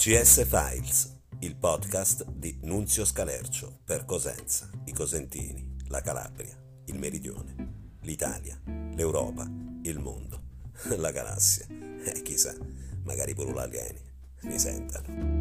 [0.00, 7.98] CS Files, il podcast di Nunzio Scalercio per Cosenza, i Cosentini, la Calabria, il Meridione,
[8.00, 8.58] l'Italia,
[8.94, 9.46] l'Europa,
[9.82, 10.40] il mondo,
[10.96, 11.66] la galassia
[12.02, 12.56] e chissà,
[13.02, 14.00] magari pure gli alieni
[14.44, 15.40] mi sentano.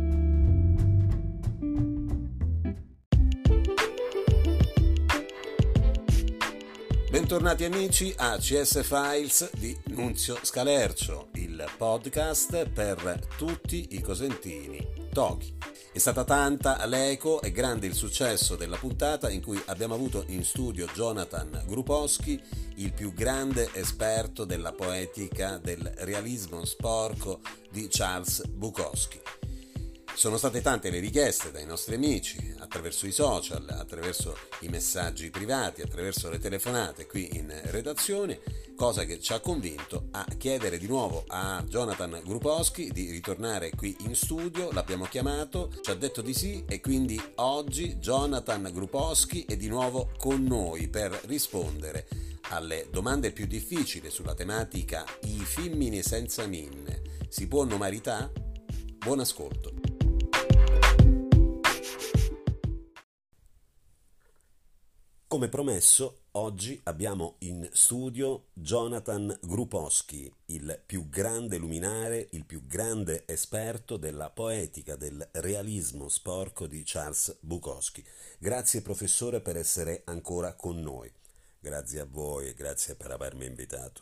[7.10, 11.29] Bentornati amici a CS Files di Nunzio Scalercio,
[11.76, 15.58] podcast per tutti i cosentini Toki.
[15.92, 20.44] È stata tanta l'eco e grande il successo della puntata in cui abbiamo avuto in
[20.44, 22.42] studio Jonathan Grupowski,
[22.76, 29.20] il più grande esperto della poetica del realismo sporco di Charles Bukowski.
[30.14, 35.82] Sono state tante le richieste dai nostri amici attraverso i social, attraverso i messaggi privati,
[35.82, 38.40] attraverso le telefonate qui in redazione,
[38.80, 43.94] cosa che ci ha convinto a chiedere di nuovo a Jonathan Grupowski di ritornare qui
[44.06, 44.72] in studio.
[44.72, 50.12] L'abbiamo chiamato, ci ha detto di sì e quindi oggi Jonathan Grupowski è di nuovo
[50.18, 52.08] con noi per rispondere
[52.52, 57.02] alle domande più difficili sulla tematica I femmini senza minne.
[57.28, 58.32] Si può nomarità?
[58.98, 59.89] Buon ascolto.
[65.30, 73.28] Come promesso, oggi abbiamo in studio Jonathan Grupowski, il più grande luminare, il più grande
[73.28, 78.04] esperto della poetica del realismo sporco di Charles Bukowski.
[78.40, 81.14] Grazie professore per essere ancora con noi.
[81.60, 84.02] Grazie a voi e grazie per avermi invitato.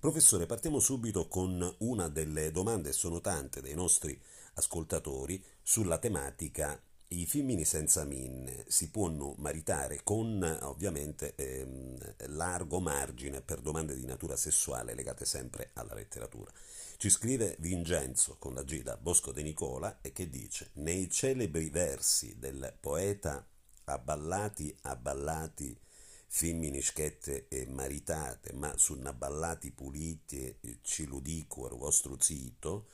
[0.00, 4.18] Professore, partiamo subito con una delle domande, sono tante, dei nostri
[4.54, 13.42] ascoltatori sulla tematica i femmini senza minne si possono maritare con ovviamente ehm, largo margine
[13.42, 16.50] per domande di natura sessuale legate sempre alla letteratura.
[16.96, 21.70] Ci scrive Vincenzo con la G da Bosco de Nicola e che dice nei celebri
[21.70, 23.46] versi del poeta
[23.84, 25.78] abballati abballati
[26.26, 32.88] femmini schette e maritate ma sunnaballati puliti ciludicuor vostro zito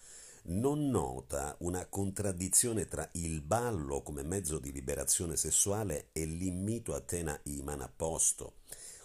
[0.45, 7.01] non nota una contraddizione tra il ballo come mezzo di liberazione sessuale e l'invito a
[7.01, 8.55] tena iman a posto.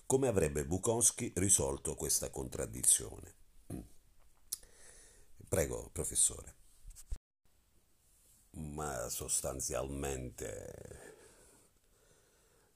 [0.07, 3.35] Come avrebbe Bukowski risolto questa contraddizione?
[5.47, 6.55] Prego, professore.
[8.51, 11.15] Ma sostanzialmente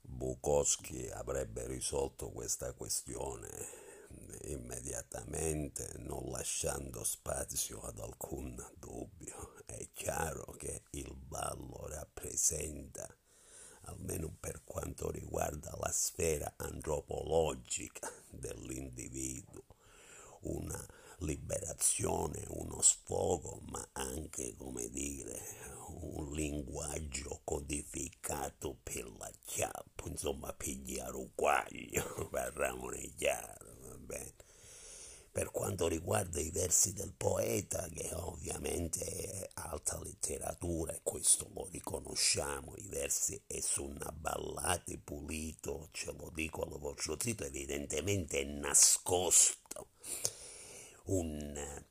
[0.02, 3.81] Bukowski avrebbe risolto questa questione
[4.46, 9.56] immediatamente, non lasciando spazio ad alcun dubbio.
[9.66, 13.08] È chiaro che il ballo rappresenta,
[13.84, 19.66] almeno per quanto riguarda la sfera antropologica dell'individuo,
[20.42, 20.84] una
[21.20, 25.40] liberazione, uno sfogo, ma anche, come dire,
[25.88, 33.71] un linguaggio codificato per la chiappa, insomma, per gli aruguaglio, parliamone chiaro
[34.12, 34.34] bene.
[35.32, 41.70] Per quanto riguarda i versi del poeta, che ovviamente è alta letteratura, e questo lo
[41.72, 48.42] riconosciamo, i versi è su una ballata pulito, ce lo dico allo vostro zitto, evidentemente
[48.42, 49.92] è nascosto
[51.06, 51.82] un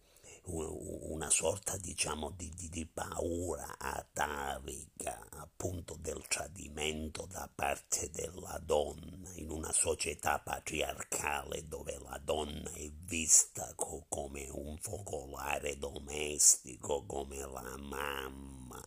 [1.21, 9.29] una sorta diciamo di, di, di, paura atavica appunto del tradimento da parte della donna
[9.35, 17.37] in una società patriarcale dove la donna è vista co- come un focolare domestico come
[17.37, 18.83] la mamma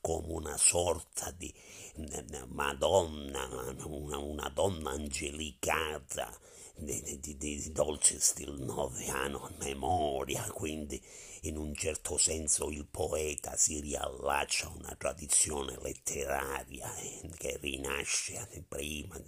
[0.00, 1.52] come una sorta di
[2.46, 6.32] madonna una, una donna angelicata
[6.76, 11.00] di, di, di dolce stil noviano memoria, quindi
[11.46, 18.64] in un certo senso il poeta si riallaccia a una tradizione letteraria eh, che rinasce
[18.66, 19.20] prima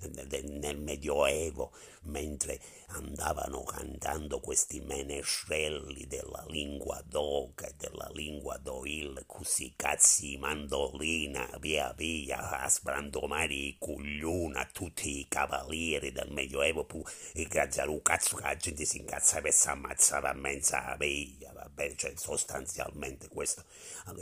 [0.00, 9.72] nel Medioevo, mentre andavano cantando questi menescelli della lingua d'oca e della lingua d'oil, così
[9.76, 17.04] cazzi mandolina, via via, a sbrandomare i cugliuna a tutti i cavalieri del Medioevo, pu,
[17.34, 20.96] e grazie a un cazzo che la gente si incazzava e si ammazzava a mezza
[20.96, 23.64] via, va bene, cioè sostanzialmente questo,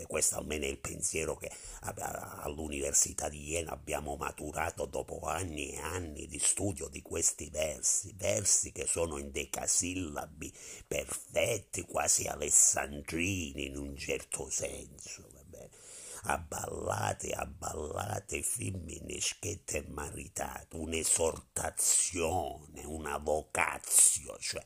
[0.07, 1.51] questo almeno è il pensiero che
[1.81, 8.73] all'Università di Iena abbiamo maturato dopo anni e anni di studio di questi versi, versi
[8.73, 10.53] che sono in decasillabi
[10.87, 15.69] perfetti, quasi alessandrini in un certo senso, vabbè.
[16.29, 24.65] Abballate, abballate, femmine schette e maritate, un'esortazione, una vocazio, cioè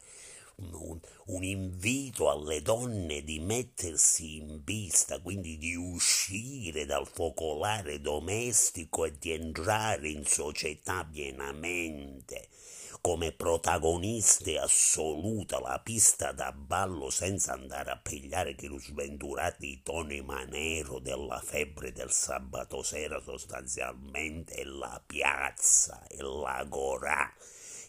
[0.73, 9.05] un, un, invito alle donne di mettersi in pista, quindi di uscire dal focolare domestico
[9.05, 12.49] e di entrare in società pienamente.
[13.01, 20.21] Come protagoniste assoluta la pista da ballo senza andare a pigliare che lo sventurati Tony
[20.21, 27.33] Manero della febbre del sabato sera sostanzialmente è la piazza, è l'agorà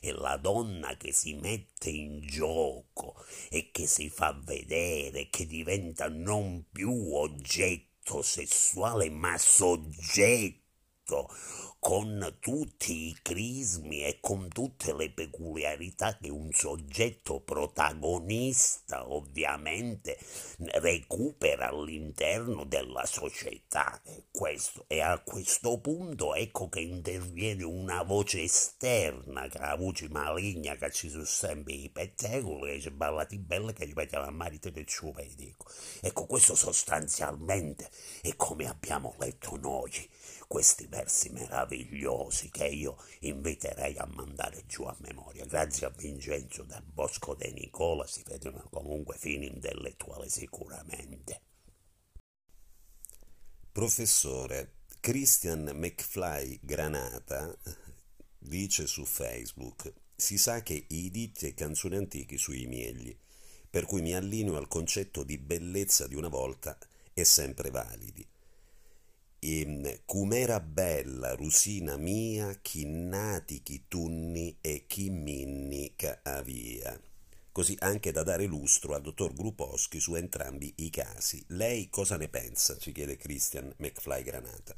[0.02, 6.10] è la donna che si mette in gioco e che si fa vedere, che diventa
[6.10, 11.30] non più oggetto sessuale ma soggetto
[11.84, 20.20] con tutti i crismi e con tutte le peculiarità che un soggetto protagonista ovviamente
[20.76, 24.00] recupera all'interno della società.
[24.32, 30.76] Questo, e a questo punto ecco che interviene una voce esterna, che la voce maligna
[30.76, 34.70] che ci sono sempre i pettegoli, che ci ballati belle, che gli mettiamo a marito
[34.70, 34.86] del
[35.36, 35.66] dico.
[36.00, 37.90] Ecco, questo sostanzialmente
[38.22, 40.10] è come abbiamo letto noi
[40.52, 45.46] questi versi meravigliosi che io inviterei a mandare giù a memoria.
[45.46, 51.42] Grazie a Vincenzo del Bosco De Nicola si vedono comunque fini intellettuali sicuramente.
[53.72, 57.58] Professore, Christian McFly Granata
[58.38, 63.18] dice su Facebook si sa che i ditti e canzoni antichi sui miegli,
[63.70, 66.78] per cui mi allineo al concetto di bellezza di una volta
[67.14, 68.31] e sempre validi
[69.44, 77.00] e Cum'era bella, rusina mia, chi nati, chi tunni e chi minni ca avia.
[77.52, 81.44] Così anche da dare lustro al dottor Gruposchi su entrambi i casi.
[81.48, 82.78] Lei cosa ne pensa?
[82.78, 84.76] ci chiede Christian McFly Granata.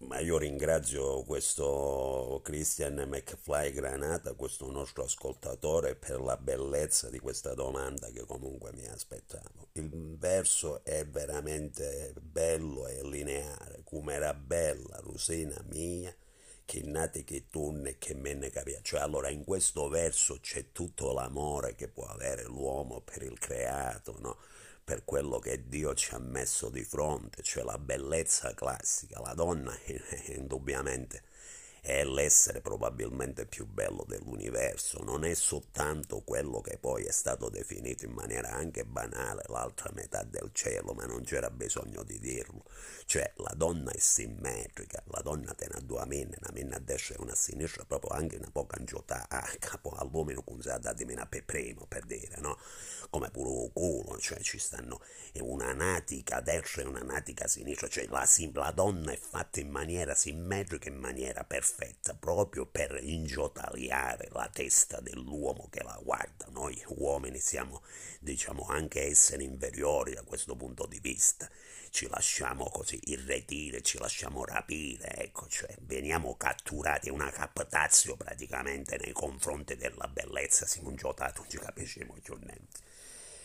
[0.00, 7.52] Ma io ringrazio questo Christian McFly Granata, questo nostro ascoltatore, per la bellezza di questa
[7.52, 9.68] domanda che comunque mi aspettavo.
[9.72, 16.14] Il verso è veramente bello e lineare, come era bella, Rusina mia,
[16.64, 18.80] che nati che tunne che me ne capia.
[18.80, 24.16] Cioè allora in questo verso c'è tutto l'amore che può avere l'uomo per il creato,
[24.18, 24.38] no?
[24.82, 29.20] Per quello che Dio ci ha messo di fronte, cioè la bellezza classica.
[29.20, 29.76] La donna
[30.34, 31.22] indubbiamente
[31.80, 38.04] è l'essere probabilmente più bello dell'universo, non è soltanto quello che poi è stato definito
[38.04, 42.64] in maniera anche banale l'altra metà del cielo, ma non c'era bisogno di dirlo.
[43.06, 47.16] Cioè la donna è simmetrica, la donna te ne due minne, una minna a destra
[47.16, 51.26] e una a sinistra, proprio anche una poca angiotà a capo all'uomo ha dato meno
[51.28, 52.58] per primo, per dire, no?
[53.08, 55.00] Come pure un culo, cioè ci stanno
[55.40, 59.58] una natica a destra e una natica a sinistra, cioè la, la donna è fatta
[59.58, 65.98] in maniera simmetrica, in maniera perfetta perfetta proprio per ingiotaliare la testa dell'uomo che la
[66.02, 66.46] guarda.
[66.50, 67.82] Noi uomini siamo,
[68.18, 71.48] diciamo, anche esseri inferiori da questo punto di vista.
[71.90, 78.96] Ci lasciamo così irretire, ci lasciamo rapire, ecco, cioè veniamo catturati, è una captazio praticamente
[78.96, 82.78] nei confronti della bellezza, siamo ingiotati, non ci capisciamo più niente.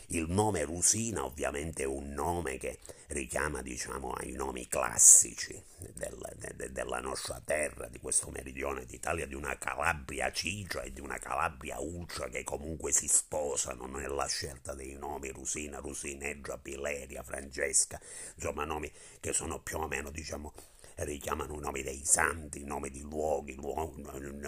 [0.09, 5.59] Il nome Rusina ovviamente è un nome che richiama diciamo, ai nomi classici
[5.93, 11.01] del, de, della nostra terra, di questo meridione d'Italia, di una Calabria cigia e di
[11.01, 17.99] una Calabria ulcia che comunque si sposano nella scelta dei nomi Rusina, Rusineggia, Pileria, Francesca,
[18.35, 20.53] insomma nomi che sono più o meno diciamo
[20.97, 24.03] richiamano i nomi dei santi, i nomi di luoghi, luoghi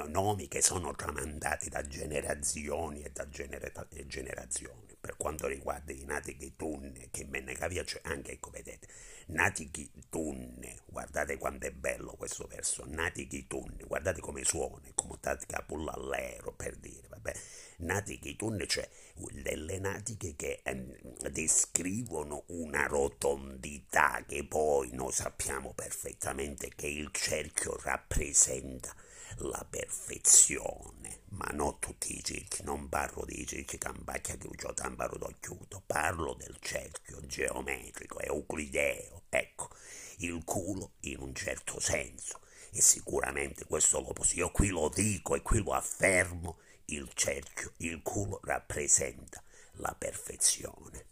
[0.08, 4.96] nomi che sono tramandati da generazioni e da genera- generazioni.
[5.00, 8.88] Per quanto riguarda i natichi tunne, che me ne capisce anche, ecco vedete,
[9.28, 15.62] natichi tunne, guardate quanto è bello questo verso, natichi tunne, guardate come suona, come tatica
[15.62, 17.34] pullallero per dire, vabbè,
[17.78, 18.88] natichi tunne, cioè
[19.32, 20.96] delle natiche che ehm,
[21.30, 28.96] descrivono una rotondità che poi noi sappiamo perfettamente che il cerchio rappresenta
[29.40, 35.18] la perfezione, ma non tutti i cerchi, non parlo dei cerchi campacchia che ho tamparo
[35.18, 39.70] da chiudo, parlo del cerchio geometrico, euclideo, ecco,
[40.18, 42.42] il culo in un certo senso,
[42.72, 47.74] e sicuramente questo lo posso, io qui lo dico e qui lo affermo, il cerchio,
[47.78, 49.42] il culo rappresenta
[49.74, 51.06] la perfezione.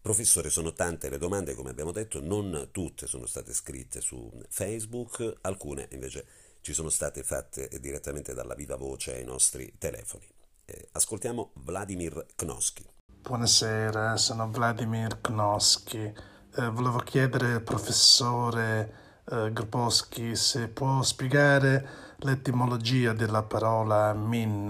[0.00, 5.38] Professore, sono tante le domande, come abbiamo detto, non tutte sono state scritte su Facebook,
[5.40, 6.26] alcune invece
[6.60, 10.26] ci sono state fatte direttamente dalla viva voce ai nostri telefoni.
[10.64, 12.84] Eh, ascoltiamo Vladimir Knosky.
[13.26, 16.14] Buonasera, sono Vladimir Knosky.
[16.54, 24.68] Eh, volevo chiedere al professore eh, Gruposchi se può spiegare l'etimologia della parola min.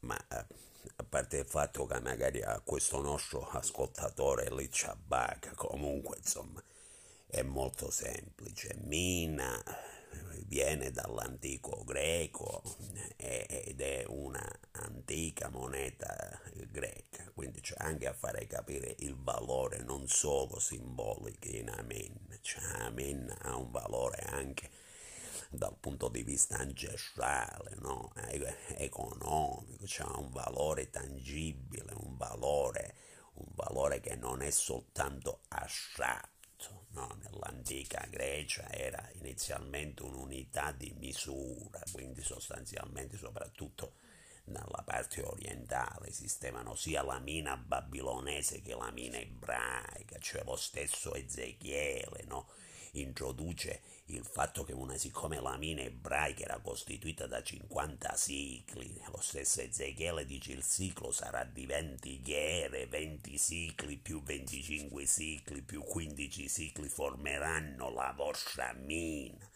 [0.00, 0.44] Ma eh,
[0.96, 6.60] a parte il fatto che magari a questo nostro ascoltatore lì c'abbacca, comunque insomma
[7.28, 8.76] è molto semplice.
[8.86, 9.62] Mina
[10.46, 12.62] viene dall'antico greco
[13.16, 16.40] ed è una antica moneta
[16.70, 22.62] greca, quindi c'è anche a fare capire il valore non solo simbolico in Amen, cioè
[22.80, 24.70] Amen ha un valore anche
[25.50, 28.12] dal punto di vista ancestrale, no?
[28.76, 32.94] economico, c'è un valore tangibile, un valore,
[33.34, 35.40] un valore che non è soltanto
[36.60, 37.16] astratto no?
[37.22, 43.94] nell'antica Grecia era inizialmente un'unità di misura, quindi sostanzialmente soprattutto
[44.44, 51.14] nella parte orientale esistevano sia la mina babilonese che la mina ebraica, cioè lo stesso
[51.14, 52.48] Ezechiele no?
[52.92, 53.82] introduce
[54.16, 59.60] il fatto che una, siccome la mina ebraica era costituita da 50 cicli, lo stesso
[59.60, 66.48] Ezechiele dice il ciclo sarà di 20 ghere, 20 cicli più 25 cicli più 15
[66.48, 69.48] cicli formeranno la vostra mina.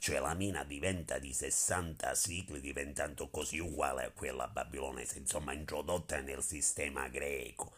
[0.00, 6.18] Cioè la mina diventa di 60 cicli, diventando così uguale a quella babilonese, insomma introdotta
[6.22, 7.72] nel sistema greco.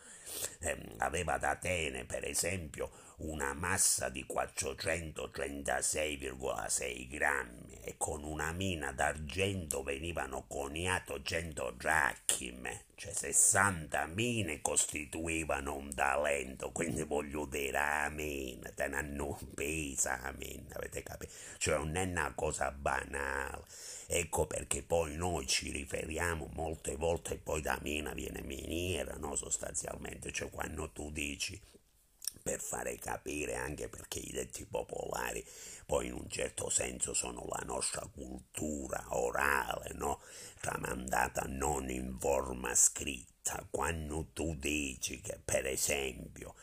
[0.60, 2.90] Eh, aveva ad Atene, per esempio,
[3.22, 13.12] una massa di 436,6 grammi e con una mina d'argento venivano coniato 100 drachime, cioè
[13.12, 21.02] 60 mine costituivano un talento, quindi voglio dire amen, te ne hanno pesa amen, avete
[21.02, 21.32] capito?
[21.58, 23.64] Cioè non è una cosa banale.
[24.06, 29.36] Ecco perché poi noi ci riferiamo molte volte, poi da mina viene miniera, no?
[29.36, 31.58] Sostanzialmente, cioè quando tu dici
[32.42, 35.44] per fare capire anche perché i detti popolari
[35.92, 40.20] poi in un certo senso sono la nostra cultura orale, no?
[40.58, 43.66] tramandata non in forma scritta.
[43.70, 46.54] Quando tu dici che per esempio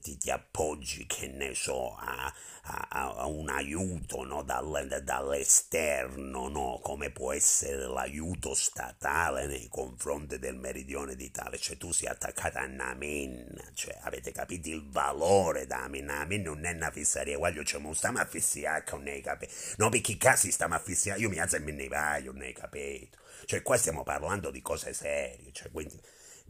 [0.00, 4.42] ti, ti appoggi, che ne so, a, a, a un aiuto no?
[4.42, 6.80] Dall, dall'esterno, no?
[6.82, 12.66] come può essere l'aiuto statale nei confronti del meridione d'Italia, cioè tu sei attaccato a
[12.66, 17.80] Namin, cioè avete capito il valore da Namin, Namin non è una fissaria, guaglio, cioè,
[17.80, 21.38] non stiamo a fissare, non hai capito, no, perché casi stiamo a fissare, io mi
[21.38, 25.50] alzo e me ne vai, non hai capito, cioè qua stiamo parlando di cose serie,
[25.52, 26.00] cioè quindi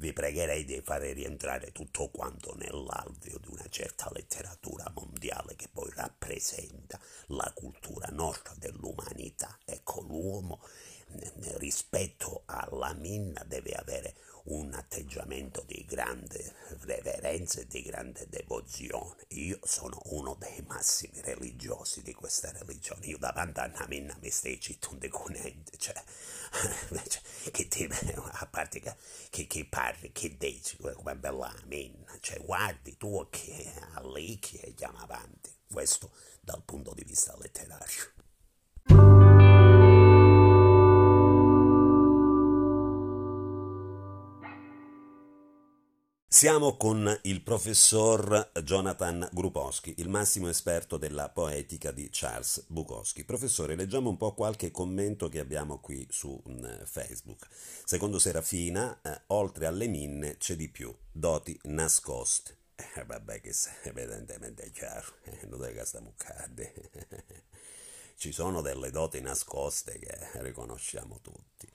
[0.03, 5.93] vi pregherei di fare rientrare tutto quanto nell'alveo di una certa letteratura mondiale che poi
[5.95, 9.57] rappresenta la cultura nostra dell'umanità.
[9.65, 10.59] Ecco, l'uomo
[11.59, 19.25] rispetto alla minna deve avere un atteggiamento di grande reverenza e di grande devozione.
[19.29, 23.07] Io sono uno dei massimi religiosi di questa religione.
[23.07, 26.03] Io davanti a una minna mi stai un deconente, cioè,
[27.51, 28.95] che ti, a parte che,
[29.31, 34.99] che, che parli, che dici, come bella minna, cioè guardi tu che allicchi e andiamo
[34.99, 35.51] avanti.
[35.71, 38.22] Questo dal punto di vista letterario.
[46.33, 53.27] Siamo con il professor Jonathan Grupowski, il massimo esperto della poetica di Charles Bukowski.
[53.27, 57.47] Professore, leggiamo un po' qualche commento che abbiamo qui su mm, Facebook.
[57.85, 62.57] Secondo Serafina, eh, oltre alle minne c'è di più, doti nascoste.
[62.77, 66.73] Eh, vabbè, che evidentemente è chiaro, eh, non è che stiamo cadde.
[68.17, 71.71] Ci sono delle doti nascoste che riconosciamo tutti.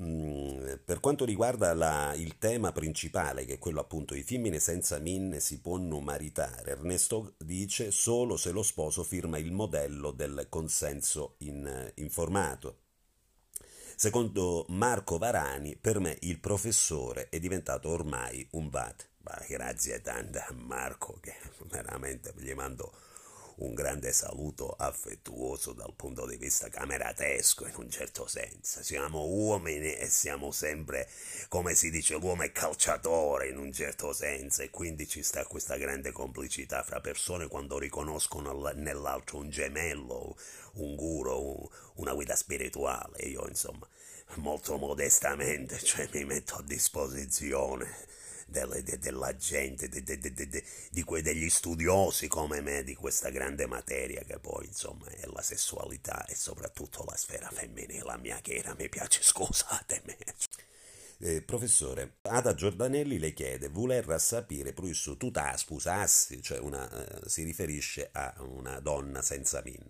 [0.00, 4.98] Mm, per quanto riguarda la, il tema principale, che è quello appunto i femmine senza
[4.98, 11.34] minne si possono maritare, Ernesto dice solo se lo sposo firma il modello del consenso
[11.38, 12.82] in, informato.
[13.96, 19.08] Secondo Marco Varani, per me il professore è diventato ormai un VAT.
[19.48, 22.92] grazie tante a Marco che veramente gli mando
[23.58, 28.82] un grande saluto affettuoso dal punto di vista cameratesco in un certo senso.
[28.82, 31.08] Siamo uomini e siamo sempre,
[31.48, 35.76] come si dice, l'uomo è calciatore in un certo senso e quindi ci sta questa
[35.76, 40.36] grande complicità fra persone quando riconoscono nell'altro un gemello,
[40.74, 43.22] un guru, una guida spirituale.
[43.24, 43.88] Io insomma
[44.36, 48.06] molto modestamente cioè, mi metto a disposizione
[48.48, 53.66] delle, de, della gente, de, de, di quei, degli studiosi come me di questa grande
[53.66, 58.54] materia che poi insomma è la sessualità e soprattutto la sfera femminile, la mia che
[58.54, 60.16] era, mi piace, scusatemi.
[61.20, 67.42] Eh, professore, Ada Giordanelli le chiede, voler sapere plus tu sposassi, cioè una, eh, si
[67.42, 69.84] riferisce a una donna senza min.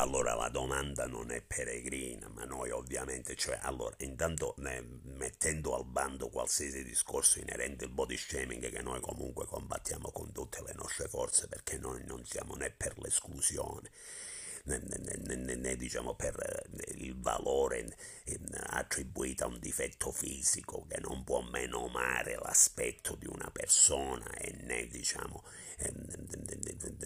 [0.00, 5.86] Allora la domanda non è peregrina, ma noi ovviamente, cioè, allora, intanto ne, mettendo al
[5.86, 11.08] bando qualsiasi discorso inerente al body shaming che noi comunque combattiamo con tutte le nostre
[11.08, 13.90] forze perché noi non siamo né per l'esclusione
[15.76, 17.96] diciamo per il valore
[18.66, 24.86] attribuito a un difetto fisico che non può menomare l'aspetto di una persona e né
[24.86, 25.42] diciamo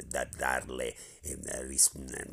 [0.06, 0.96] da darle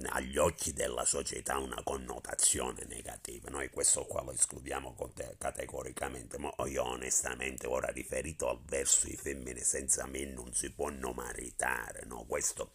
[0.09, 3.50] agli occhi della società una connotazione negativa.
[3.50, 4.95] Noi questo qua lo escludiamo
[5.38, 10.89] categoricamente, ma io onestamente ora riferito al verso di femmine senza me non si può
[10.89, 12.25] non maritare, no?
[12.25, 12.71] Questo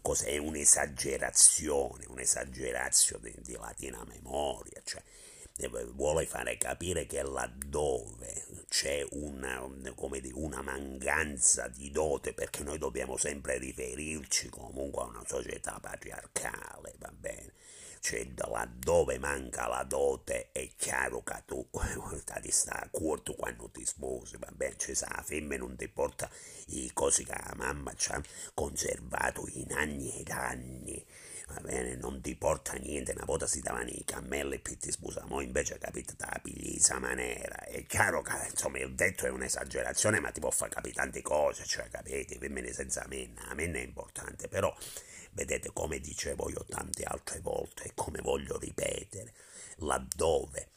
[0.00, 5.02] cos'è un'esagerazione, un'esagerazione di, latina memoria, cioè
[5.92, 9.68] vuole fare capire che laddove c'è una,
[10.20, 16.94] dire, una, mancanza di dote, perché noi dobbiamo sempre riferirci comunque a una società patriarcale,
[16.98, 17.52] va bene?
[18.00, 21.68] Cioè, laddove manca la dote è chiaro che tu
[22.40, 24.76] ti sta a corto quando ti sposi, va bene?
[24.76, 26.30] Cioè, se la femmina non ti porta
[26.68, 28.22] i cose che la mamma ci ha
[28.54, 31.04] conservato in anni ed anni,
[31.48, 35.40] va bene, non ti porta niente, una volta si davano i cammelli e ti sposamo,
[35.40, 40.30] invece capite, te la pigli maniera, è chiaro che insomma il detto è un'esagerazione, ma
[40.30, 44.48] ti può far capire tante cose, cioè capite, femmine senza menna, la menna è importante,
[44.48, 44.74] però
[45.38, 49.32] vedete come dicevo io tante altre volte e come voglio ripetere,
[49.76, 50.70] laddove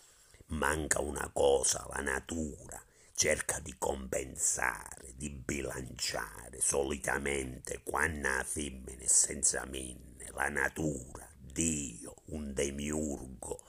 [0.49, 2.79] manca una cosa, la natura,
[3.15, 7.81] cerca di compensare, di bilanciare, solitamente
[8.43, 13.63] femmina è senza menna, la natura, Dio, un demiurgo,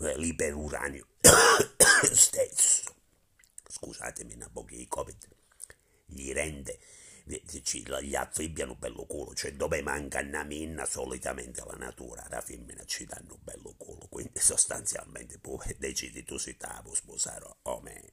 [0.00, 1.06] eh, l'iperuranio
[2.10, 2.94] stesso,
[3.64, 5.28] scusatemi un po' che Covid
[6.06, 6.80] gli rende
[8.00, 13.04] gli affibbiano bello culo, cioè dove manca una minna solitamente la natura, la femmina ci
[13.04, 18.08] danno bello culo, quindi sostanzialmente poi decidi tu se ti vuoi sposare o meno.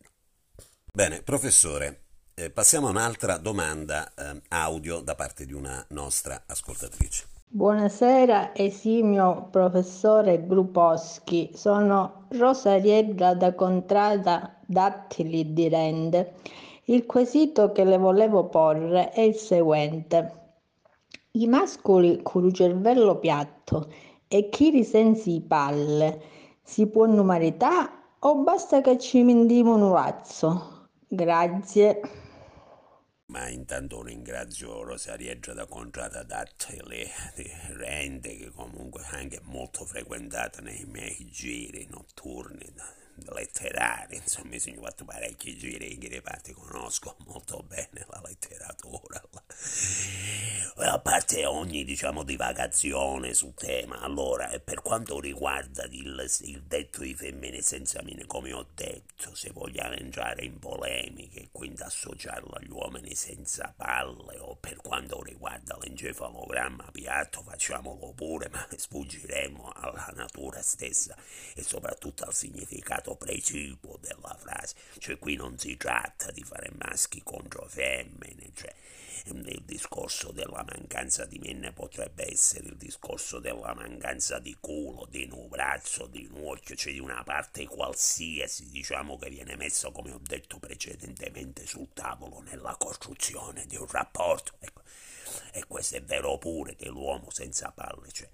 [0.92, 7.36] Bene, professore, eh, passiamo a un'altra domanda eh, audio da parte di una nostra ascoltatrice.
[7.50, 16.34] Buonasera esimio professore Gruposchi, sono Rosariella da Contrada Dattili di Rende.
[16.90, 20.54] Il quesito che le volevo porre è il seguente.
[21.32, 23.92] I mascoli con il cervello piatto
[24.26, 26.22] e chi risensi palle
[26.64, 30.88] si può numarità o basta che ci mindiamo un razzo?
[31.06, 32.00] Grazie.
[33.26, 40.62] Ma intanto ringrazio Rosarieggia da Contrada Dattele di Rende, che comunque è anche molto frequentata
[40.62, 42.72] nei miei giri notturni
[43.26, 49.22] letterari, insomma mi sono fatto parecchi giri in che parti conosco molto bene la letteratura.
[50.80, 57.16] A parte ogni diciamo divagazione sul tema, allora per quanto riguarda il, il detto di
[57.16, 63.16] femmine senza mine, come ho detto, se vogliamo entrare in polemiche quindi associarlo agli uomini
[63.16, 71.16] senza palle o per quanto riguarda l'encefalogramma piatto facciamolo pure, ma sfuggiremo alla natura stessa
[71.56, 74.76] e soprattutto al significato precipuo della frase.
[74.98, 78.74] Cioè qui non si tratta di fare maschi contro femmine, cioè
[79.30, 85.28] il discorso della mancanza di menne potrebbe essere il discorso della mancanza di culo, di
[85.30, 90.12] un braccio, di un occhio, cioè di una parte qualsiasi, diciamo, che viene messa, come
[90.12, 94.54] ho detto precedentemente, sul tavolo nella costruzione di un rapporto.
[94.60, 94.82] Ecco.
[95.52, 98.30] E questo è vero pure che l'uomo senza palle, cioè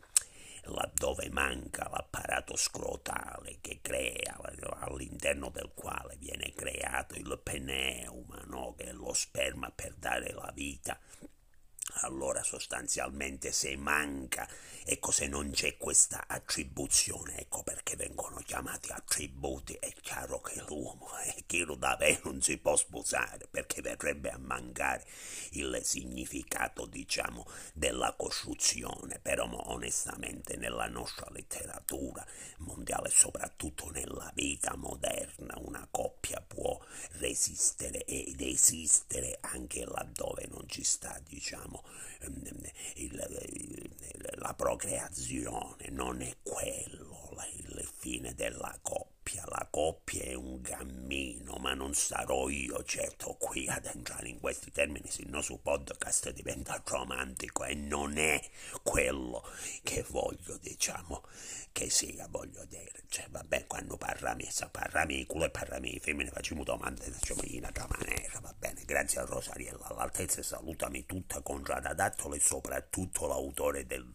[0.65, 4.22] laddove manca l'apparato scrotale che crea,
[4.85, 8.73] all'interno del quale viene creato il pneuma, no?
[8.77, 10.97] che è lo sperma per dare la vita
[12.01, 14.47] allora sostanzialmente se manca,
[14.83, 21.15] ecco se non c'è questa attribuzione, ecco perché vengono chiamati attributi, è chiaro che l'uomo
[21.17, 25.05] è chi lo davvero non si può sposare, perché verrebbe a mancare
[25.51, 32.25] il significato, diciamo, della costruzione, però onestamente nella nostra letteratura
[32.59, 36.79] mondiale, soprattutto nella vita moderna, una coppia può
[37.19, 41.82] resistere ed esistere anche laddove non ci sta, diciamo,
[42.95, 43.89] il,
[44.35, 47.22] la procreazione, non è quello
[47.53, 49.43] il fine della coppia.
[49.47, 54.71] La coppia è un cammino, ma non sarò io certo qui ad entrare in questi
[54.71, 58.41] termini, se no su podcast diventa romantico e non è
[58.83, 59.43] quello
[59.81, 61.23] che voglio, diciamo,
[61.71, 63.03] che sia, voglio dire.
[63.07, 67.87] Cioè, vabbè, quando parlami, sa parlami culo e parlami femmine, facciamo domande, facciamo in altra
[67.89, 68.83] maniera, va bene.
[68.85, 74.05] Grazie a Rosariella, all'altezza salutami tutta Conrada Dattolo e soprattutto l'autore del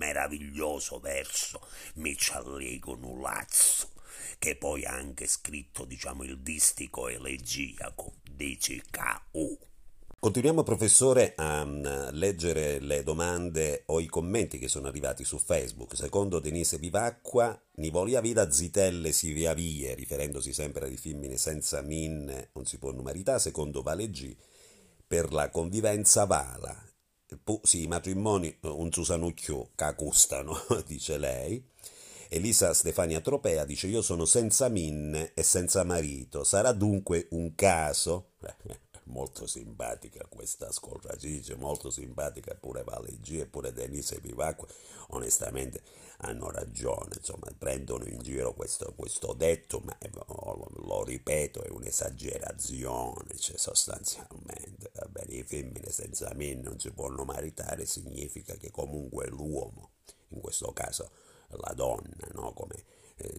[0.00, 1.60] meraviglioso verso
[1.96, 3.90] Mi ci allego nulazzo
[4.38, 9.58] che poi ha anche scritto diciamo il distico elegiaco DCKU.
[10.18, 15.94] Continuiamo professore a mm, leggere le domande o i commenti che sono arrivati su Facebook.
[15.94, 22.48] Secondo Denise Vivacqua, Nivolia vita zitelle si via vie, riferendosi sempre ai femmine senza min,
[22.52, 23.38] non si può numerità.
[23.38, 24.36] Secondo Valeggi,
[25.06, 26.89] per la convivenza vala.
[27.62, 31.62] Sì, i matrimoni un susanucchio cacustano, dice lei.
[32.28, 38.32] Elisa Stefania Tropea dice io sono senza minne e senza marito, sarà dunque un caso?
[39.10, 44.66] molto simpatica questa ascoltatrice, molto simpatica pure Valeggi e pure Denise Vivacqua,
[45.08, 45.82] onestamente
[46.18, 49.96] hanno ragione, insomma prendono in giro questo, questo detto, ma
[50.84, 57.24] lo ripeto è un'esagerazione, cioè sostanzialmente, va bene, i femmine senza minne non si possono
[57.24, 59.90] maritare, significa che comunque l'uomo,
[60.28, 61.10] in questo caso
[61.48, 62.52] la donna no?
[62.52, 62.84] come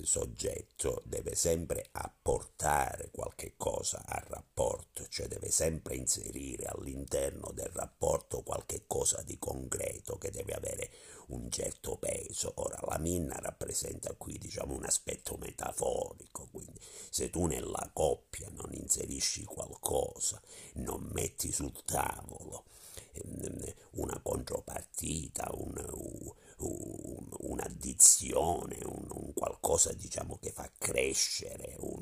[0.03, 8.41] soggetto deve sempre apportare qualche cosa al rapporto, cioè deve sempre inserire all'interno del rapporto
[8.41, 10.91] qualche cosa di concreto che deve avere
[11.27, 12.53] un certo peso.
[12.55, 18.71] Ora la minna rappresenta qui diciamo un aspetto metaforico, quindi se tu nella coppia non
[18.73, 20.41] inserisci qualcosa,
[20.73, 22.65] non metti sul tavolo
[23.91, 26.33] una contropartita, un,
[27.39, 32.01] un'addizione, un, un, qualcosa diciamo che fa crescere, un,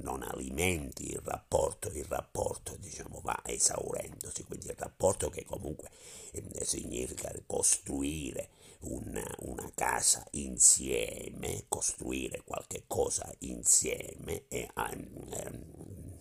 [0.00, 5.90] non alimenti il rapporto, il rapporto diciamo va esaurendosi, quindi il rapporto che comunque
[6.32, 16.14] eh, significa costruire una, una, casa insieme, costruire qualche cosa insieme e ehm,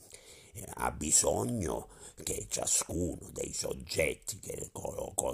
[0.75, 1.89] ha bisogno
[2.23, 4.71] che ciascuno dei soggetti che,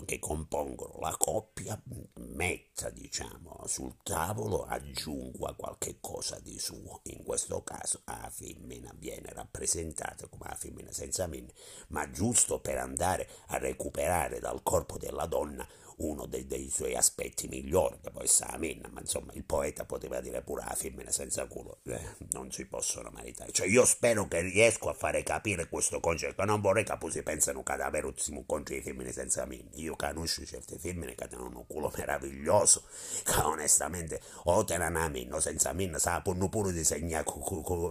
[0.06, 1.82] che, compongono la coppia
[2.15, 7.02] metta diciamo, sul tavolo, aggiunga qualche cosa di suo.
[7.04, 11.54] In questo caso la femmina viene rappresentata come la femmina senza minne,
[11.89, 15.67] ma giusto per andare a recuperare dal corpo della donna
[16.02, 20.20] uno dei, dei, suoi aspetti migliori, che poi sa minna, ma insomma il poeta poteva
[20.20, 23.52] dire pure la femmina senza culo, eh, non si possono maritare.
[23.52, 27.64] Cioè io spero che riesco a fare capire questo concetto, non vorrei che si pensano
[27.64, 29.70] che davvero siamo contro le femmine senza minna.
[29.76, 32.84] Io conosco certe femmine che hanno un culo meraviglioso,
[33.24, 37.26] che onestamente o te una minna senza minna, sa, possono pure disegnare,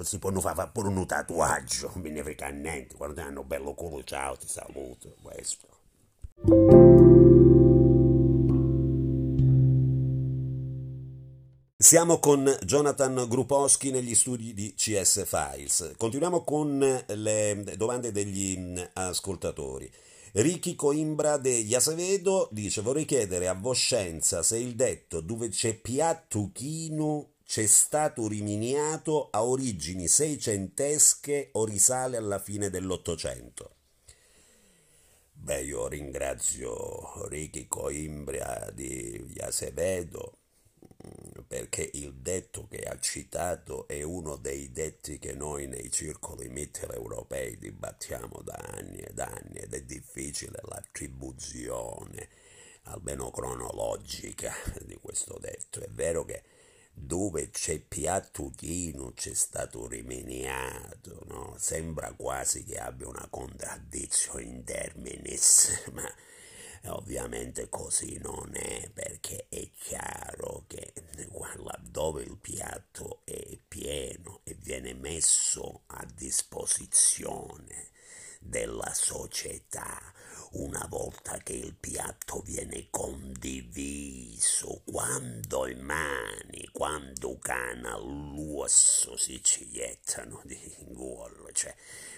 [0.02, 3.74] si possono fare pure un tatuaggio, non me ne frega niente, quando hanno un bello
[3.74, 6.79] culo, ciao, ti saluto, questo.
[11.82, 15.94] Siamo con Jonathan Grupowski negli studi di CS Files.
[15.96, 19.90] Continuiamo con le domande degli mm, ascoltatori.
[20.32, 26.50] Ricky Coimbra de Azevedo dice vorrei chiedere a Voscenza se il detto dove c'è piatto
[26.52, 33.76] chino c'è stato riminiato a origini seicentesche o risale alla fine dell'Ottocento.
[35.32, 40.39] Beh, io ringrazio Ricky Coimbra di Azevedo
[41.46, 47.58] perché il detto che ha citato è uno dei detti che noi nei circoli mitteleuropei
[47.58, 52.28] dibattiamo da anni ed anni ed è difficile l'attribuzione,
[52.84, 54.54] almeno cronologica,
[54.86, 55.80] di questo detto.
[55.80, 56.42] È vero che
[56.92, 61.54] dove c'è piatto chino c'è stato rimeniato, no?
[61.58, 66.08] sembra quasi che abbia una contraddizione in terminis, ma
[66.86, 70.92] Ovviamente così non è perché è chiaro che
[71.56, 77.90] laddove il piatto è pieno e viene messo a disposizione
[78.40, 80.12] della società
[80.52, 90.40] una volta che il piatto viene condiviso, quando i mani, quando cana l'uosso si ciettano
[90.44, 91.72] di gol, cioè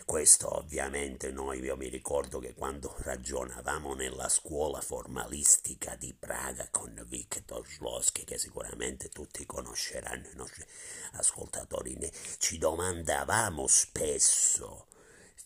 [0.06, 7.04] questo ovviamente noi, io mi ricordo che quando ragionavamo nella scuola formalistica di Praga con
[7.06, 10.64] Viktor Slosky, che sicuramente tutti conosceranno, i nostri
[11.12, 14.86] ascoltatori, ci domandavamo spesso,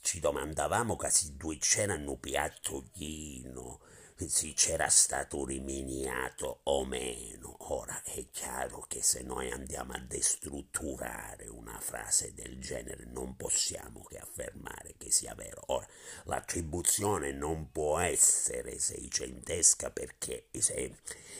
[0.06, 3.80] ci domandavamo se due c'erano piattoino,
[4.24, 7.54] se c'era stato riminiato o meno.
[7.70, 14.02] Ora è chiaro che se noi andiamo a destrutturare una frase del genere non possiamo
[14.04, 15.62] che affermare che sia vero.
[15.66, 15.86] Ora,
[16.24, 20.48] l'attribuzione non può essere seicentesca perché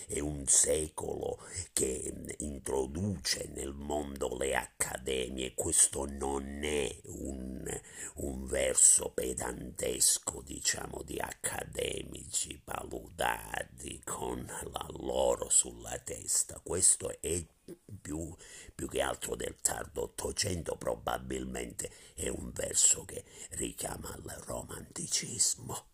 [0.09, 1.39] è un secolo
[1.73, 7.81] che introduce nel mondo le accademie, questo non è un,
[8.17, 16.61] un verso pedantesco, diciamo, di accademici paludati con la loro sulla testa.
[16.65, 17.47] Questo è
[18.03, 18.35] più,
[18.75, 25.85] più, che altro del tardo Ottocento, probabilmente è un verso che richiama il romanticismo.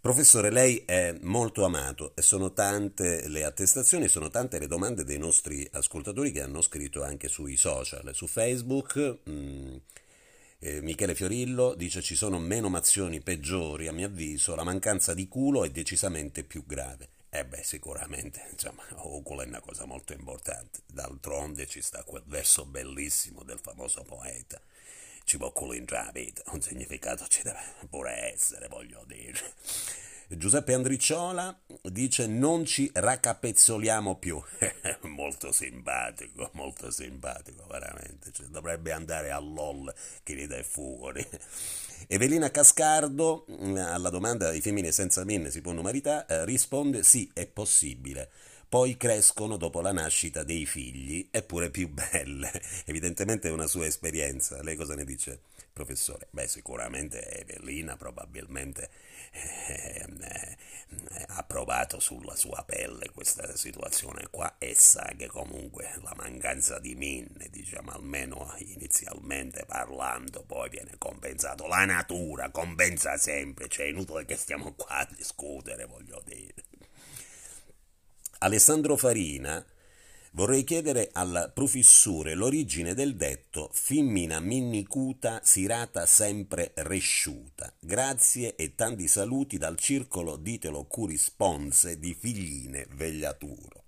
[0.00, 5.18] Professore, lei è molto amato e sono tante le attestazioni, sono tante le domande dei
[5.18, 9.20] nostri ascoltatori che hanno scritto anche sui social, su Facebook.
[9.30, 9.76] Mm,
[10.64, 15.26] eh, Michele Fiorillo dice ci sono meno mazioni peggiori, a mio avviso, la mancanza di
[15.26, 17.08] culo è decisamente più grave.
[17.30, 18.84] Eh beh, sicuramente, insomma,
[19.24, 20.80] culo è una cosa molto importante.
[20.86, 24.60] D'altronde ci sta quel verso bellissimo del famoso poeta
[25.24, 29.38] ci può cominciare la vita, un significato ci deve pure essere, voglio dire.
[30.36, 34.40] Giuseppe Andricciola dice non ci raccapezzoliamo più.
[35.08, 38.30] molto simpatico, molto simpatico, veramente.
[38.32, 39.92] Cioè, dovrebbe andare a LOL
[40.22, 41.26] che ride e fugori.
[42.08, 47.46] Evelina Cascardo alla domanda i femmine senza min si possono maritare eh, risponde sì, è
[47.46, 48.30] possibile
[48.72, 52.50] poi crescono dopo la nascita dei figli, eppure più belle.
[52.86, 54.62] Evidentemente è una sua esperienza.
[54.62, 56.28] Lei cosa ne dice, professore?
[56.30, 58.88] Beh, sicuramente Evelina probabilmente
[59.32, 60.56] eh, eh,
[61.26, 66.94] ha provato sulla sua pelle questa situazione qua e sa che comunque la mancanza di
[66.94, 71.66] minne, diciamo almeno inizialmente parlando, poi viene compensato.
[71.66, 76.71] La natura compensa sempre, cioè è inutile che stiamo qua a discutere, voglio dire.
[78.42, 79.64] Alessandro Farina,
[80.32, 87.72] vorrei chiedere al professore l'origine del detto Fimmina minnicuta sirata sempre resciuta.
[87.78, 93.84] Grazie e tanti saluti dal circolo Ditelo Curisponse di Figline Vegliaturo.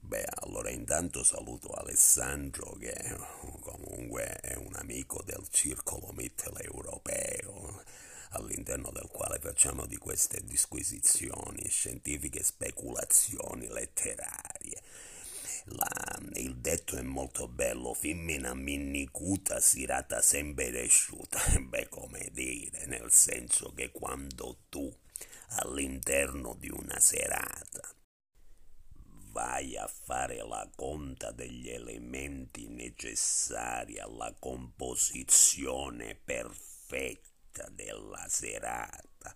[0.00, 3.16] Beh, allora intanto saluto Alessandro che
[3.60, 7.84] comunque è un amico del circolo mitteleuropeo
[8.30, 14.82] all'interno del quale facciamo di queste disquisizioni scientifiche, speculazioni letterarie.
[15.70, 21.40] La, il detto è molto bello, femmina minnicuta, sirata sempre resciuta.
[21.58, 24.92] Beh, come dire, nel senso che quando tu
[25.48, 27.96] all'interno di una serata
[29.36, 39.34] vai a fare la conta degli elementi necessari alla composizione perfetta, vita della serata,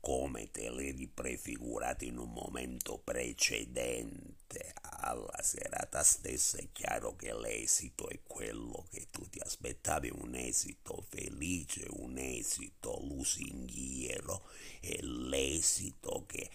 [0.00, 4.72] come te l'eri prefigurato in un momento precedente.
[5.02, 11.04] Alla serata stessa, è chiaro che l'esito è quello che tu ti aspettavi, un esito
[11.08, 14.42] felice, un esito lusinghiero,
[14.80, 16.50] è l'esito che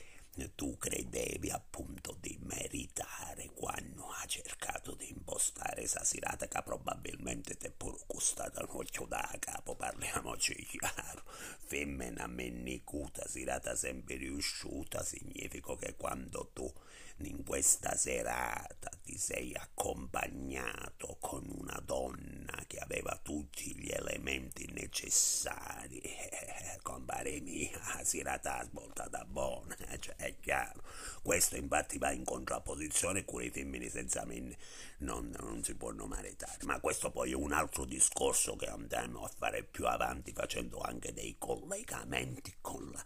[0.56, 7.68] tu credevi appunto di meritare quando ha cercato di impostare questa serata che probabilmente ti
[7.68, 11.24] è pure costata un occhio da capo, parliamoci chiaro.
[11.66, 16.72] Femmina mennicuta, serata sempre riusciuta, significa che quando tu
[17.20, 26.00] in questa serata ti sei accompagnato con una donna che aveva tutti gli elementi necessari,
[26.04, 30.84] eh, compare mia, serata svoltata buona, cioè è chiaro.
[31.22, 34.58] Questo infatti va in contrapposizione con i femmini senza minne,
[35.00, 36.58] non, non si possono maritare.
[36.66, 41.14] Ma questo poi è un altro discorso che andremo a fare più avanti facendo anche
[41.14, 43.04] dei collegamenti con la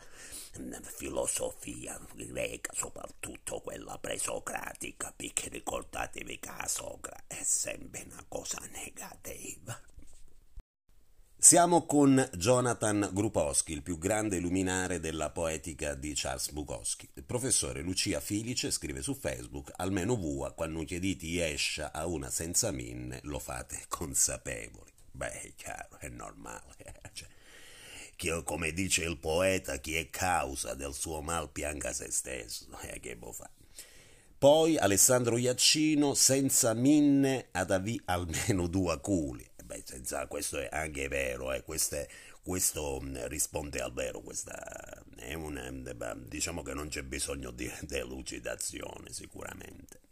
[0.84, 9.80] filosofia greca, soprattutto quella presocratica, perché ricordatevi che socra è sempre una cosa negativa.
[11.42, 17.10] Siamo con Jonathan Grupowski, il più grande luminare della poetica di Charles Bukowski.
[17.14, 22.72] Il professore Lucia Filice scrive su Facebook, almeno vua, quando chiediti escia a una senza
[22.72, 24.92] minne, lo fate consapevoli.
[25.12, 26.76] Beh, è chiaro, è normale.
[27.14, 27.28] Cioè,
[28.20, 32.68] che, come dice il poeta, chi è causa del suo mal pianga se stesso.
[32.84, 33.52] E che può fare?
[34.38, 39.50] Poi Alessandro Iaccino, senza minne ad avì almeno due culi.
[39.64, 42.10] Beh, senza, questo è anche vero, eh, queste,
[42.44, 45.86] questo mm, risponde al vero, questa è un,
[46.28, 50.09] diciamo che non c'è bisogno di delucidazione sicuramente.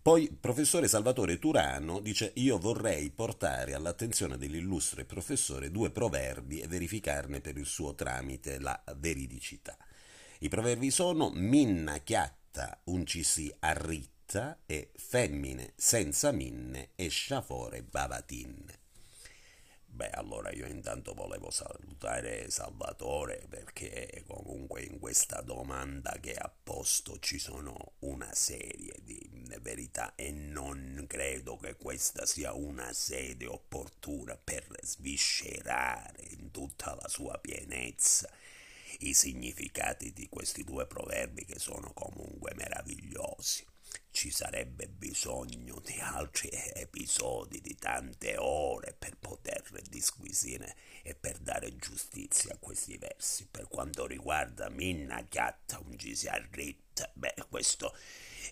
[0.00, 7.40] Poi professore Salvatore Turano dice io vorrei portare all'attenzione dell'illustre professore due proverbi e verificarne
[7.40, 9.76] per il suo tramite la veridicità.
[10.40, 18.66] I proverbi sono minna chiatta uncisi arritta e femmine senza minne escia fuori bavatin.
[19.90, 27.18] Beh, allora io intanto volevo salutare Salvatore perché comunque in questa domanda che ha posto
[27.18, 29.18] ci sono una serie di
[29.60, 37.08] verità e non credo che questa sia una sede opportuna per sviscerare in tutta la
[37.08, 38.30] sua pienezza
[39.00, 43.66] i significati di questi due proverbi che sono comunque meravigliosi
[44.10, 51.76] ci sarebbe bisogno di altri episodi, di tante ore per poter disquisire e per dare
[51.76, 53.46] giustizia a questi versi.
[53.50, 57.94] Per quanto riguarda Minna Chiatta, un Gisarrit, beh, questo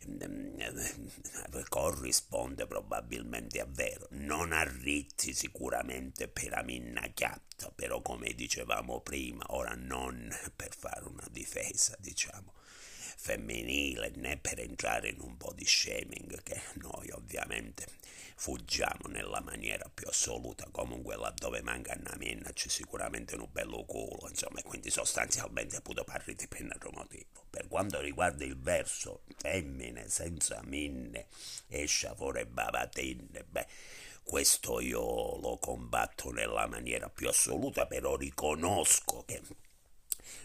[0.08, 0.60] mm,
[1.68, 4.06] corrisponde probabilmente a vero.
[4.10, 11.04] Non arritti sicuramente per la Minna Chiatta, però come dicevamo prima, ora non per fare
[11.06, 12.55] una difesa, diciamo
[13.26, 17.84] femminile né per entrare in un po' di shaming che noi ovviamente
[18.36, 20.68] fuggiamo nella maniera più assoluta.
[20.70, 26.36] Comunque laddove manca una minna c'è sicuramente un bello culo insomma quindi sostanzialmente puto parli
[26.36, 31.26] di un motivo per quanto riguarda il verso femmine senza minne
[31.66, 33.66] escia fuori bavatine beh
[34.22, 39.42] questo io lo combatto nella maniera più assoluta però riconosco che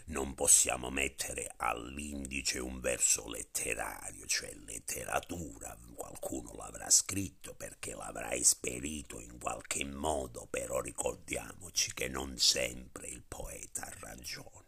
[0.06, 9.20] non possiamo mettere all'indice un verso letterario, cioè letteratura, qualcuno l'avrà scritto perché l'avrà esperito
[9.20, 14.61] in qualche modo, però ricordiamoci che non sempre il poeta ha ragione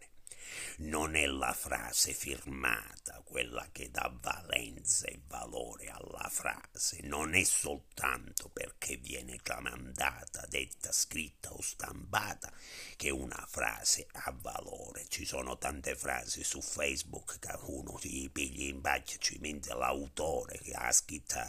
[0.79, 7.42] non è la frase firmata quella che dà valenza e valore alla frase, non è
[7.42, 12.53] soltanto perché viene tramandata, detta, scritta o stampata
[12.94, 15.07] che una frase ha valore.
[15.09, 20.59] Ci sono tante frasi su Facebook che uno si piglia in baccia, ci mente l'autore
[20.59, 21.40] che ha scritto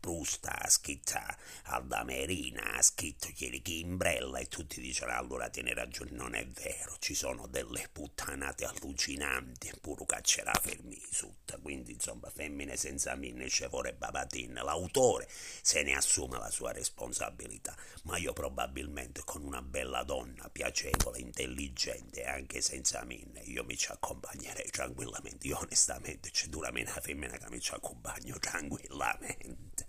[0.00, 1.20] Proust, ha scritto
[1.64, 7.46] Aldamerina, ha scritto Chiericimbrella e tutti dicono allora tiene ragione, non è vero, ci sono
[7.46, 15.28] delle puttanate allucinanti, pure caccerà fermi sutta, quindi insomma femmine senza minne scevore babatin, l'autore
[15.28, 22.22] se ne assume la sua responsabilità, ma io probabilmente con una bella donna piacevole, intelligente
[22.22, 27.36] e anche senza minne, io mi ci accompagnerei tranquillamente, io onestamente c'è duramente una femmina
[27.36, 29.85] che mi ci accompagno tranquillamente.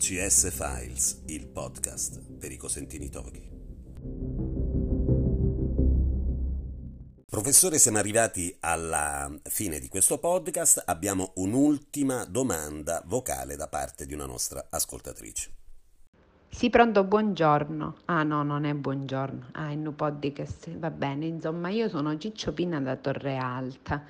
[0.00, 3.46] CS Files, il podcast per i cosentini tochi.
[7.28, 10.84] Professore, siamo arrivati alla fine di questo podcast.
[10.86, 15.52] Abbiamo un'ultima domanda vocale da parte di una nostra ascoltatrice.
[16.48, 17.96] Sì, pronto, buongiorno.
[18.06, 19.48] Ah no, non è buongiorno.
[19.52, 20.78] Ah, in un podcast.
[20.78, 24.02] Va bene, insomma, io sono Ciccio Pina da Torre Alta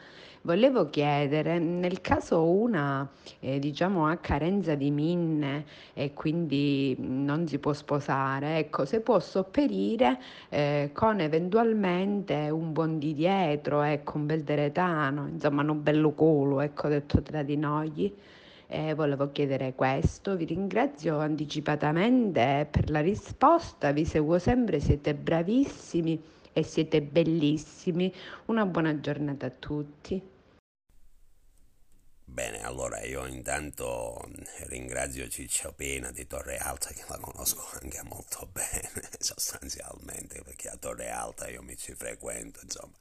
[0.42, 3.06] Volevo chiedere, nel caso una
[3.40, 9.20] eh, diciamo, ha carenza di minne e quindi non si può sposare, ecco, se può
[9.20, 16.12] sopperire eh, con eventualmente un buon di dietro, ecco, un bel deretano, insomma, un bello
[16.12, 18.16] culo, ecco, detto tra di noi.
[18.66, 26.18] Eh, volevo chiedere questo, vi ringrazio anticipatamente per la risposta, vi seguo sempre, siete bravissimi
[26.52, 28.12] e siete bellissimi.
[28.46, 30.38] Una buona giornata a tutti.
[32.24, 34.30] Bene, allora io intanto
[34.68, 40.76] ringrazio Ciccio Pena di Torre Alta che la conosco anche molto bene sostanzialmente perché a
[40.76, 42.94] Torre Alta io mi ci frequento, insomma,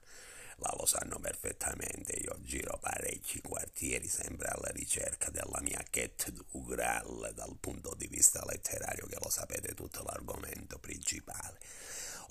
[0.58, 6.66] la lo sanno perfettamente, io giro parecchi quartieri sempre alla ricerca della mia Cat du
[6.66, 11.60] Graal dal punto di vista letterario che lo sapete tutto l'argomento principale.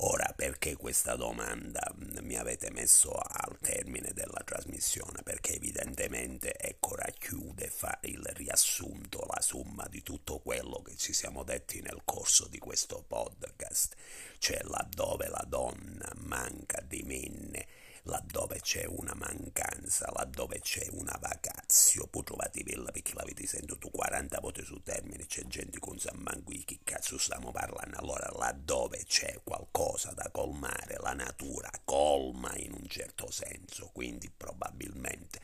[0.01, 5.23] Ora, perché questa domanda mi avete messo al termine della trasmissione?
[5.25, 11.43] Perché evidentemente, ecco, racchiude, fa il riassunto, la somma di tutto quello che ci siamo
[11.43, 13.97] detti nel corso di questo podcast,
[14.39, 17.67] cioè laddove la donna manca di menne
[18.09, 24.41] laddove c'è una mancanza, laddove c'è una vacazio, poi trovate bella perché l'avete sentito 40
[24.41, 27.99] volte su termine, c'è gente con San Manco, che cazzo stiamo parlando?
[27.99, 35.38] Allora, laddove c'è qualcosa da colmare, la natura colma in un certo senso, quindi probabilmente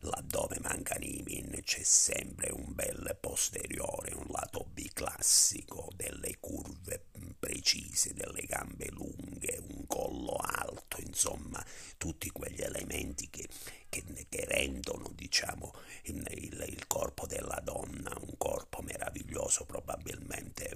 [0.00, 7.06] laddove mancano i min c'è sempre un bel posteriore, un lato biclassico, delle curve
[7.38, 11.64] precise, delle gambe lunghe, un collo alto, insomma,
[11.96, 13.48] tutti quegli elementi che,
[13.88, 15.74] che, che rendono, diciamo,
[16.04, 16.24] il,
[16.66, 20.74] il, corpo della donna un corpo meraviglioso, probabilmente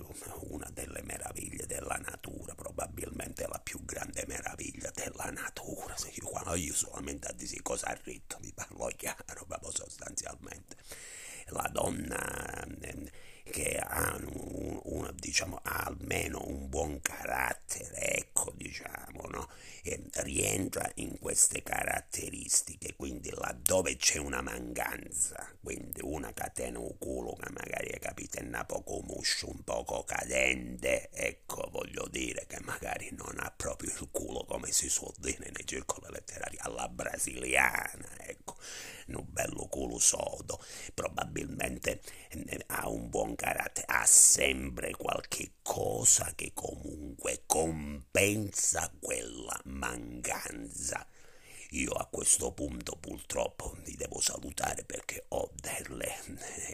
[0.49, 5.95] una delle meraviglie della natura, probabilmente la più grande meraviglia della natura.
[6.13, 10.77] Io, io solamente a dire cosa ha ritto, mi parlo chiaro, proprio sostanzialmente.
[11.47, 12.65] La donna
[13.51, 19.49] che ha, un, un, diciamo, ha almeno un buon carattere, ecco, diciamo, no?
[19.83, 27.35] E rientra in queste caratteristiche, quindi laddove c'è una mancanza, quindi una catena un culo
[27.35, 32.61] che magari è capito è un poco muscio, un poco cadente, ecco, voglio dire che
[32.61, 38.09] magari non ha proprio il culo come si suol dire nei circoli letterari alla brasiliana,
[38.21, 38.57] ecco,
[39.09, 40.63] un bello culo sodo,
[40.95, 42.01] probabilmente
[42.31, 51.07] eh, ha un buon carattere, ha sempre qualche cosa che comunque compensa quella mancanza.
[51.75, 56.15] Io a questo punto purtroppo vi devo salutare perché ho delle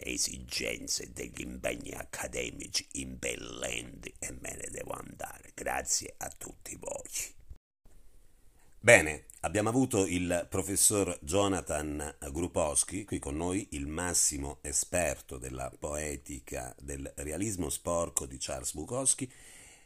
[0.03, 5.51] esigenze, degli impegni accademici impellenti e me ne devo andare.
[5.53, 7.38] Grazie a tutti voi.
[8.81, 16.73] Bene, abbiamo avuto il professor Jonathan Grupowski, qui con noi, il massimo esperto della poetica
[16.79, 19.29] del realismo sporco di Charles Bukowski.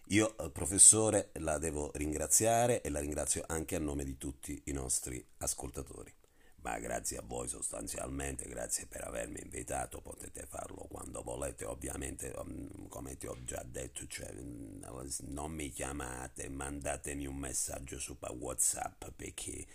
[0.10, 4.72] Io, eh, professore, la devo ringraziare e la ringrazio anche a nome di tutti i
[4.74, 6.14] nostri ascoltatori
[6.64, 12.88] ma grazie a voi sostanzialmente, grazie per avermi invitato, potete farlo quando volete, ovviamente um,
[12.88, 19.66] come ti ho già detto, cioè, non mi chiamate, mandatemi un messaggio su Whatsapp perché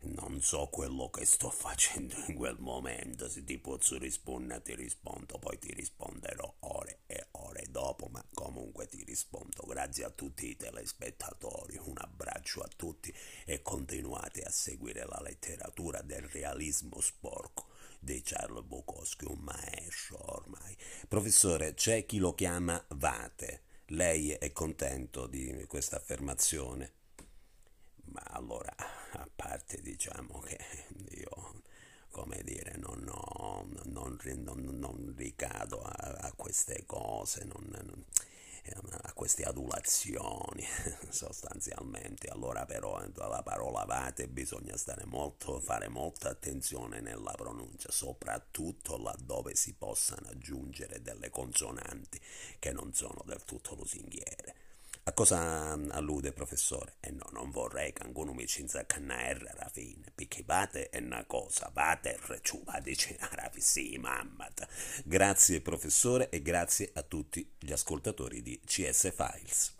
[0.00, 5.38] non so quello che sto facendo in quel momento, se ti posso rispondere ti rispondo,
[5.38, 9.64] poi ti risponderò ore e ore dopo, ma comunque ti rispondo.
[9.66, 13.12] Grazie a tutti i telespettatori, un abbraccio a tutti
[13.44, 17.66] e continuate a seguire la letteratura del realismo sporco
[17.98, 20.76] di Charles Bukowski, un maestro ormai.
[21.08, 23.62] Professore, c'è chi lo chiama Vate.
[23.86, 26.92] Lei è contento di questa affermazione?
[28.04, 28.74] Ma allora,
[29.38, 30.58] parte diciamo che
[31.10, 31.62] io,
[32.10, 37.46] come dire, non, ho, non, non, non ricado a, a, queste cose,
[39.02, 40.66] a queste adulazioni
[41.08, 42.26] sostanzialmente.
[42.30, 49.54] Allora però la parola vate bisogna stare molto, fare molta attenzione nella pronuncia, soprattutto laddove
[49.54, 52.20] si possano aggiungere delle consonanti
[52.58, 54.67] che non sono del tutto lusinghiere
[55.08, 56.96] a cosa allude, professore?
[57.00, 61.24] Eh no, non vorrei che qualcuno mi ci inzaccannaerra alla fine, perché vate è una
[61.26, 64.48] cosa, vate e ciù, vate alla sì, mamma.
[65.04, 69.76] Grazie, professore, e grazie a tutti gli ascoltatori di CS Files.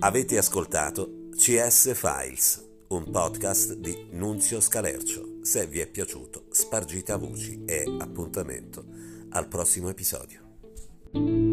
[0.00, 5.40] Avete ascoltato CS Files, un podcast di Nunzio Scalercio.
[5.42, 8.84] Se vi è piaciuto, spargite a voci e appuntamento
[9.30, 11.47] al prossimo episodio.